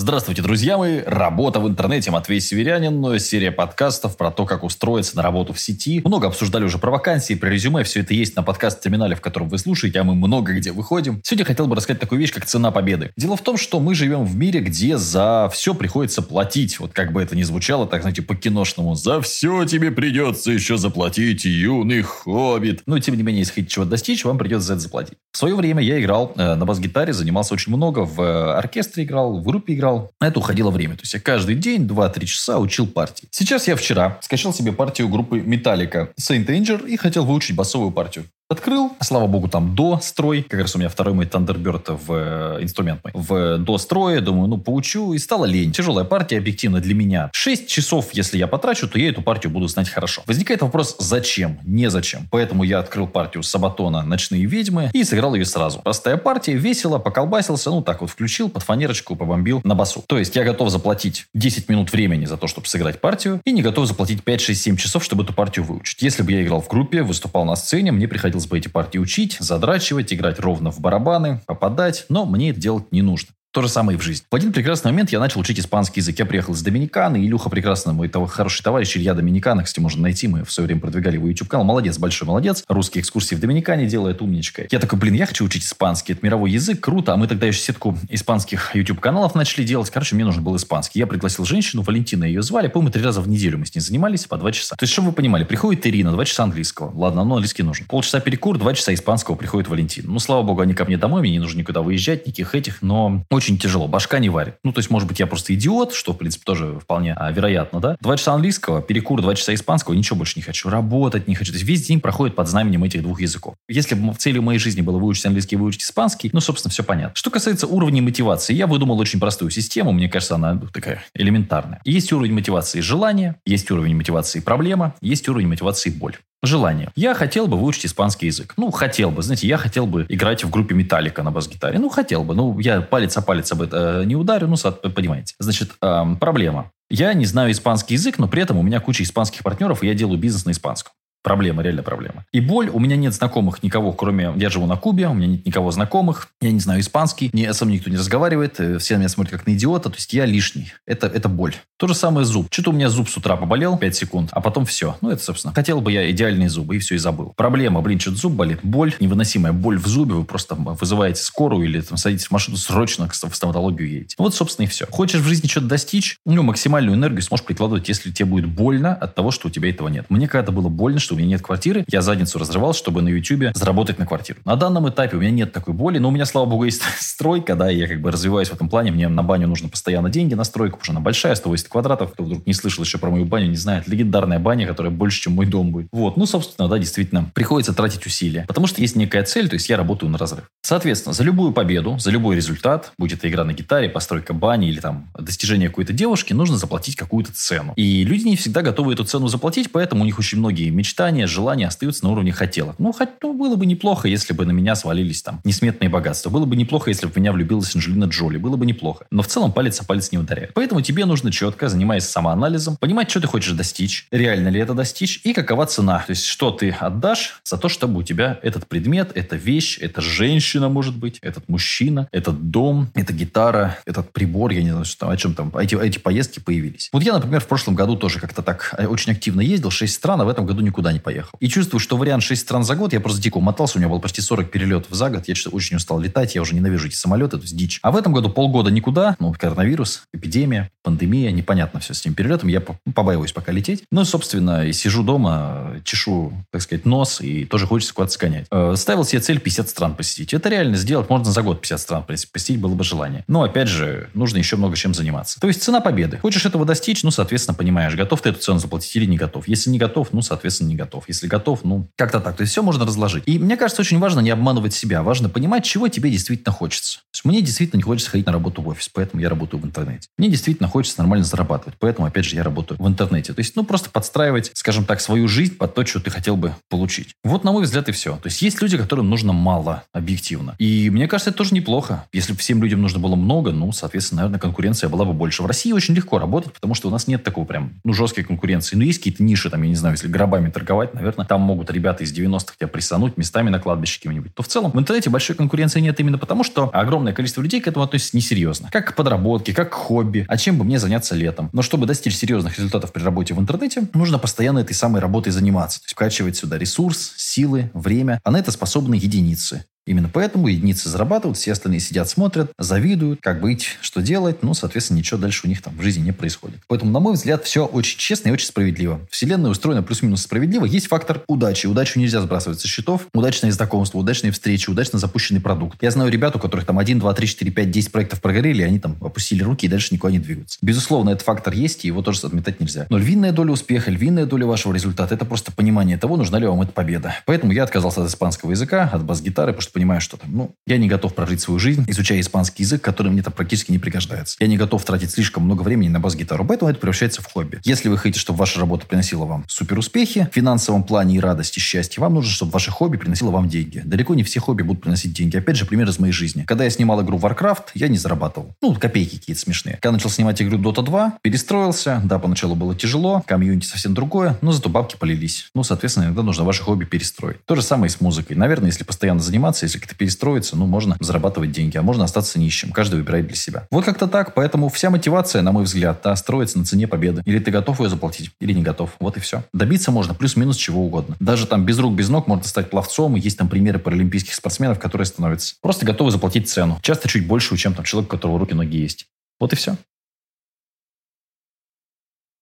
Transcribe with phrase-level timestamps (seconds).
[0.00, 1.02] Здравствуйте, друзья мои!
[1.04, 2.10] Работа в интернете.
[2.10, 3.18] Матвей Северянин.
[3.18, 6.00] Серия подкастов про то, как устроиться на работу в сети.
[6.02, 7.84] Много обсуждали уже про вакансии, про резюме.
[7.84, 11.20] Все это есть на подкаст-терминале, в котором вы слушаете, а мы много где выходим.
[11.22, 13.10] Сегодня хотел бы рассказать такую вещь, как цена победы.
[13.18, 16.80] Дело в том, что мы живем в мире, где за все приходится платить.
[16.80, 18.94] Вот как бы это ни звучало, так, знаете, по-киношному.
[18.94, 22.84] За все тебе придется еще заплатить, юный хоббит.
[22.86, 25.18] Но, тем не менее, если хотите чего достичь, вам придется за это заплатить.
[25.32, 28.06] В свое время я играл э, на бас-гитаре, занимался очень много.
[28.06, 30.12] В э, оркестре играл, в группе играл играл.
[30.20, 30.96] На это уходило время.
[30.96, 33.28] То есть я каждый день 2-3 часа учил партии.
[33.30, 38.24] Сейчас я вчера скачал себе партию группы Metallica Saint Anger и хотел выучить басовую партию.
[38.50, 40.42] Открыл, слава богу, там до строй.
[40.42, 43.12] Как раз у меня второй мой Thunderbird в э, инструмент мой.
[43.14, 45.12] В до строя, думаю, ну, поучу.
[45.12, 45.70] И стала лень.
[45.70, 47.30] Тяжелая партия, объективно, для меня.
[47.32, 50.24] 6 часов, если я потрачу, то я эту партию буду знать хорошо.
[50.26, 51.60] Возникает вопрос, зачем?
[51.62, 52.26] Незачем.
[52.32, 55.78] Поэтому я открыл партию Сабатона «Ночные ведьмы» и сыграл ее сразу.
[55.84, 60.02] Простая партия, весело, поколбасился, ну, так вот включил, под фанерочку, побомбил на басу.
[60.08, 63.62] То есть я готов заплатить 10 минут времени за то, чтобы сыграть партию, и не
[63.62, 66.02] готов заплатить 5, 6, 7 часов, чтобы эту партию выучить.
[66.02, 68.98] Если бы я играл в группе, выступал на сцене, мне приходилось хотелось бы эти партии
[68.98, 73.34] учить, задрачивать, играть ровно в барабаны, попадать, но мне это делать не нужно.
[73.52, 74.24] То же самое и в жизни.
[74.30, 76.16] В один прекрасный момент я начал учить испанский язык.
[76.20, 77.16] Я приехал из Доминиканы.
[77.16, 80.28] Илюха прекрасно, мой того, хороший товарищ Илья Доминикана, кстати, можно найти.
[80.28, 81.66] Мы в свое время продвигали его YouTube-канал.
[81.66, 82.62] Молодец, большой молодец.
[82.68, 84.62] Русские экскурсии в Доминикане делает умничка.
[84.70, 86.12] Я такой, блин, я хочу учить испанский.
[86.12, 87.12] Это мировой язык, круто.
[87.12, 89.90] А мы тогда еще сетку испанских YouTube-каналов начали делать.
[89.90, 91.00] Короче, мне нужен был испанский.
[91.00, 92.68] Я пригласил женщину, Валентина ее звали.
[92.68, 94.76] По-моему, три раза в неделю мы с ней занимались по два часа.
[94.76, 96.96] То есть, чтобы вы понимали, приходит Ирина, два часа английского.
[96.96, 97.86] Ладно, но английский нужен.
[97.86, 100.08] Полчаса перекур, два часа испанского приходит Валентина.
[100.08, 103.24] Ну, слава богу, они ко мне домой, мне не нужно никуда выезжать, никаких этих, но
[103.40, 103.88] очень тяжело.
[103.88, 104.56] Башка не варит.
[104.64, 107.80] Ну, то есть, может быть, я просто идиот, что, в принципе, тоже вполне а, вероятно,
[107.80, 107.96] да.
[108.00, 110.68] Два часа английского, перекур, два часа испанского, ничего больше не хочу.
[110.68, 111.52] Работать не хочу.
[111.52, 113.54] То есть, весь день проходит под знаменем этих двух языков.
[113.66, 117.14] Если бы целью моей жизни было выучить английский и выучить испанский, ну, собственно, все понятно.
[117.14, 121.80] Что касается уровня мотивации, я выдумал очень простую систему, мне кажется, она такая элементарная.
[121.84, 126.18] Есть уровень мотивации желания, есть уровень мотивации проблема, есть уровень мотивации боль.
[126.42, 126.90] Желание.
[126.96, 128.54] Я хотел бы выучить испанский язык.
[128.56, 129.22] Ну, хотел бы.
[129.22, 131.78] Знаете, я хотел бы играть в группе Металлика на бас-гитаре.
[131.78, 132.34] Ну, хотел бы.
[132.34, 134.48] Ну, я палец о палец об это э, не ударю.
[134.48, 134.56] Ну,
[134.90, 135.34] понимаете.
[135.38, 136.70] Значит, эм, проблема.
[136.88, 139.94] Я не знаю испанский язык, но при этом у меня куча испанских партнеров, и я
[139.94, 140.92] делаю бизнес на испанском.
[141.22, 142.24] Проблема, реально проблема.
[142.32, 144.32] И боль, у меня нет знакомых никого, кроме...
[144.36, 147.64] Я живу на Кубе, у меня нет никого знакомых, я не знаю испанский, мне со
[147.64, 150.24] мной никто не разговаривает, э, все на меня смотрят как на идиота, то есть я
[150.24, 150.72] лишний.
[150.86, 151.54] Это, это боль.
[151.76, 152.48] То же самое зуб.
[152.50, 154.96] Что-то у меня зуб с утра поболел 5 секунд, а потом все.
[155.00, 157.34] Ну, это, собственно, хотел бы я идеальные зубы, и все, и забыл.
[157.36, 158.60] Проблема, блин, что-то зуб болит.
[158.62, 163.08] Боль, невыносимая боль в зубе, вы просто вызываете скорую или там садитесь в машину, срочно
[163.08, 164.14] в стоматологию едете.
[164.18, 164.86] Вот, собственно, и все.
[164.90, 169.14] Хочешь в жизни что-то достичь, ну, максимальную энергию сможешь прикладывать, если тебе будет больно от
[169.14, 170.06] того, что у тебя этого нет.
[170.08, 173.52] Мне когда-то было больно, что у меня нет квартиры, я задницу разрывал, чтобы на YouTube
[173.52, 174.38] заработать на квартиру.
[174.44, 177.56] На данном этапе у меня нет такой боли, но у меня, слава богу, есть стройка,
[177.56, 178.92] да, и я как бы развиваюсь в этом плане.
[178.92, 182.12] Мне на баню нужно постоянно деньги на стройку, потому что она большая, 180 квадратов.
[182.12, 183.88] Кто вдруг не слышал еще про мою баню, не знает.
[183.88, 185.88] Легендарная баня, которая больше, чем мой дом будет.
[185.90, 188.44] Вот, ну, собственно, да, действительно, приходится тратить усилия.
[188.46, 190.44] Потому что есть некая цель, то есть я работаю на разрыв.
[190.62, 194.78] Соответственно, за любую победу, за любой результат, будь это игра на гитаре, постройка бани или
[194.78, 197.72] там достижение какой-то девушки, нужно заплатить какую-то цену.
[197.74, 201.66] И люди не всегда готовы эту цену заплатить, поэтому у них очень многие мечтания, желания
[201.66, 202.74] остаются на уровне хотелок.
[202.78, 206.28] Ну, хоть, ну, было бы неплохо, если бы на меня свалились там несметные богатства.
[206.28, 208.36] Было бы неплохо, если бы в меня влюбилась Анджелина Джоли.
[208.36, 209.06] Было бы неплохо.
[209.10, 210.52] Но в целом палец о палец не ударяет.
[210.52, 215.22] Поэтому тебе нужно четко, занимаясь самоанализом, понимать, что ты хочешь достичь, реально ли это достичь,
[215.24, 216.04] и какова цена.
[216.06, 220.02] То есть, что ты отдашь за то, чтобы у тебя этот предмет, эта вещь, эта
[220.02, 225.08] женщина, может быть, этот мужчина, этот дом, эта гитара, этот прибор, я не знаю, что,
[225.08, 226.90] о чем там, эти, эти поездки появились.
[226.92, 230.20] Вот я, например, в прошлом году тоже как-то так э, очень активно ездил, 6 стран,
[230.20, 231.36] а в этом году никуда не поехал.
[231.40, 233.98] И чувствую, что вариант 6 стран за год, я просто дико умотался, у меня было
[233.98, 237.36] почти 40 перелетов за год, я что-то очень устал летать, я уже ненавижу эти самолеты,
[237.36, 237.78] то есть дичь.
[237.82, 242.48] А в этом году полгода никуда, ну, коронавирус, эпидемия, пандемия, непонятно все с этим перелетом,
[242.48, 243.84] я побаиваюсь пока лететь.
[243.90, 248.46] Ну, собственно, и сижу дома, чешу, так сказать, нос, и тоже хочется куда-то сгонять.
[248.50, 250.34] Э, ставил себе цель 50 стран посетить.
[250.34, 253.24] Это реально сделать можно за год 50 стран посетить, было бы желание.
[253.28, 255.40] Но, опять же, нужно еще много чем заниматься.
[255.40, 256.18] То есть цена победы.
[256.18, 259.48] Хочешь этого достичь, ну, соответственно, понимаешь, готов ты эту цену заплатить или не готов.
[259.48, 261.04] Если не готов, ну, соответственно, не готов.
[261.08, 262.36] Если готов, ну, как-то так.
[262.36, 263.24] То есть все можно разложить.
[263.26, 265.02] И мне кажется, очень важно не обманывать себя.
[265.02, 266.98] Важно понимать, чего тебе действительно хочется.
[266.98, 269.66] То есть мне действительно не хочется ходить на работу в офис, поэтому я работаю в
[269.66, 270.08] интернете.
[270.18, 271.76] Мне действительно хочется нормально зарабатывать.
[271.78, 273.32] Поэтому, опять же, я работаю в интернете.
[273.32, 276.54] То есть, ну, просто подстраивать, скажем так, свою жизнь под то, что ты хотел бы
[276.68, 277.14] получить.
[277.24, 278.16] Вот, на мой взгляд, и все.
[278.16, 280.54] То есть, есть люди, которым нужно мало, объективно.
[280.58, 282.06] И мне кажется, это тоже неплохо.
[282.12, 285.42] Если бы всем людям нужно было много, ну, соответственно, наверное, конкуренция была бы больше.
[285.42, 288.76] В России очень легко работать, потому что у нас нет такого прям, ну, жесткой конкуренции.
[288.76, 292.04] Ну, есть какие-то ниши, там, я не знаю, если гробами торговать, наверное, там могут ребята
[292.04, 294.34] из 90-х тебя присануть местами на кладбище каким-нибудь.
[294.34, 297.68] То в целом в интернете большой конкуренции нет именно потому, что огромное количество людей к
[297.68, 298.68] этому относится несерьезно.
[298.70, 300.24] Как к подработке, как к хобби.
[300.28, 301.50] А чем бы мне заняться летом?
[301.52, 305.80] Но чтобы достичь серьезных результатов при работе в интернете, нужно постоянно этой самой работой заниматься.
[305.80, 308.20] То есть вкачивать сюда ресурс, силы, время.
[308.24, 309.64] А на это способны единицы.
[309.90, 314.44] Именно поэтому единицы зарабатывают, все остальные сидят, смотрят, завидуют, как быть, что делать.
[314.44, 316.60] Ну, соответственно, ничего дальше у них там в жизни не происходит.
[316.68, 319.00] Поэтому, на мой взгляд, все очень честно и очень справедливо.
[319.10, 320.64] Вселенная устроена плюс-минус справедливо.
[320.64, 321.66] Есть фактор удачи.
[321.66, 323.08] Удачу нельзя сбрасывать со счетов.
[323.12, 325.76] Удачное знакомство, удачные встречи, удачно запущенный продукт.
[325.82, 328.64] Я знаю ребят, у которых там 1, 2, 3, 4, 5, 10 проектов прогорели, и
[328.64, 330.56] они там опустили руки и дальше никуда не двигаются.
[330.62, 332.86] Безусловно, этот фактор есть, и его тоже отметать нельзя.
[332.90, 336.62] Но львиная доля успеха, львиная доля вашего результата– это просто понимание того, нужна ли вам
[336.62, 337.16] эта победа.
[337.26, 340.76] Поэтому я отказался от испанского языка, от бас-гитары, потому что понимаю, что там, ну, я
[340.76, 344.36] не готов прожить свою жизнь, изучая испанский язык, который мне там практически не пригождается.
[344.38, 347.60] Я не готов тратить слишком много времени на бас-гитару, поэтому это превращается в хобби.
[347.64, 351.56] Если вы хотите, чтобы ваша работа приносила вам супер успехи в финансовом плане и радость,
[351.56, 353.80] и счастье, вам нужно, чтобы ваше хобби приносило вам деньги.
[353.82, 355.38] Далеко не все хобби будут приносить деньги.
[355.38, 356.44] Опять же, пример из моей жизни.
[356.46, 358.54] Когда я снимал игру Warcraft, я не зарабатывал.
[358.60, 359.78] Ну, копейки какие-то смешные.
[359.80, 362.02] Когда начал снимать игру Dota 2, перестроился.
[362.04, 365.48] Да, поначалу было тяжело, комьюнити совсем другое, но зато бабки полились.
[365.54, 367.42] Ну, соответственно, иногда нужно ваше хобби перестроить.
[367.46, 368.36] То же самое и с музыкой.
[368.36, 372.72] Наверное, если постоянно заниматься, если как-то перестроиться, ну, можно зарабатывать деньги, а можно остаться нищим.
[372.72, 373.66] Каждый выбирает для себя.
[373.70, 374.34] Вот как-то так.
[374.34, 377.22] Поэтому вся мотивация, на мой взгляд, да, строится на цене победы.
[377.24, 378.90] Или ты готов ее заплатить, или не готов.
[379.00, 379.44] Вот и все.
[379.52, 381.16] Добиться можно плюс-минус чего угодно.
[381.20, 383.14] Даже там без рук, без ног можно стать пловцом.
[383.14, 386.78] Есть там примеры паралимпийских спортсменов, которые становятся просто готовы заплатить цену.
[386.82, 389.06] Часто чуть большую, чем там человек, у которого руки-ноги есть.
[389.38, 389.76] Вот и все.